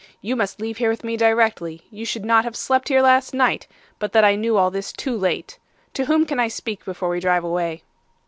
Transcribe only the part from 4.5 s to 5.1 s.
all this